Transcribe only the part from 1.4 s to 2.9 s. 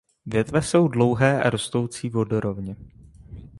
a rostoucí vodorovně.